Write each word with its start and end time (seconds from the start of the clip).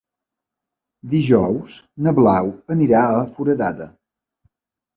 Dijous 1.11 1.75
na 2.07 2.15
Blau 2.21 2.51
anirà 2.79 3.05
a 3.21 3.23
Foradada. 3.37 3.91